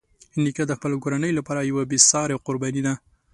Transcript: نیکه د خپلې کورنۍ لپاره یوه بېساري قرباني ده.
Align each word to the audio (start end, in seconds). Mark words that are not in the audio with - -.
نیکه 0.43 0.63
د 0.67 0.71
خپلې 0.77 0.97
کورنۍ 1.03 1.31
لپاره 1.39 1.67
یوه 1.69 1.83
بېساري 1.91 2.35
قرباني 2.45 2.81
ده. 2.87 2.93